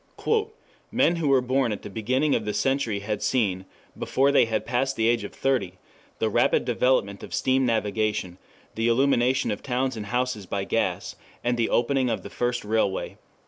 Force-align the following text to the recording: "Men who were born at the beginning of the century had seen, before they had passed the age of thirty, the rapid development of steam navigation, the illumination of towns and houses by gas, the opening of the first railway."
"Men 0.91 1.17
who 1.17 1.27
were 1.27 1.41
born 1.43 1.71
at 1.71 1.83
the 1.83 1.89
beginning 1.91 2.33
of 2.33 2.43
the 2.43 2.55
century 2.55 3.01
had 3.01 3.21
seen, 3.21 3.65
before 3.95 4.31
they 4.31 4.45
had 4.45 4.65
passed 4.65 4.95
the 4.95 5.07
age 5.07 5.23
of 5.23 5.31
thirty, 5.31 5.73
the 6.17 6.27
rapid 6.27 6.65
development 6.65 7.21
of 7.21 7.35
steam 7.35 7.67
navigation, 7.67 8.39
the 8.73 8.87
illumination 8.87 9.51
of 9.51 9.61
towns 9.61 9.95
and 9.95 10.07
houses 10.07 10.47
by 10.47 10.63
gas, 10.63 11.15
the 11.43 11.69
opening 11.69 12.09
of 12.09 12.23
the 12.23 12.31
first 12.31 12.65
railway." 12.65 13.17